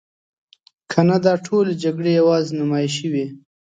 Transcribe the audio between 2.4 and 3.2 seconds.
نمایشي